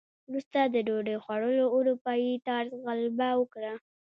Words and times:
وروسته 0.29 0.59
د 0.73 0.75
ډوډۍ 0.87 1.15
خوړلو 1.23 1.65
اروپايي 1.77 2.33
طرز 2.47 2.71
غلبه 2.85 3.29
وکړه. 3.37 3.73